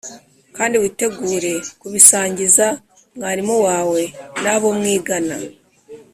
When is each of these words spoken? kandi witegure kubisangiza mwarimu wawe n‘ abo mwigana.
kandi 0.55 0.75
witegure 0.81 1.51
kubisangiza 1.79 2.65
mwarimu 3.15 3.55
wawe 3.67 4.01
n‘ 4.43 4.45
abo 4.53 4.67
mwigana. 4.77 5.35